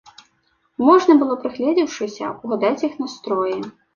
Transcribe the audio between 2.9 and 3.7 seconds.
іх настроі.